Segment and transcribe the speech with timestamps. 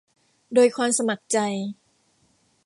[0.53, 1.37] โดยความสมัครใจ